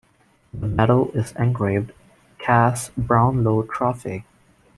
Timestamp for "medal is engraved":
0.67-1.91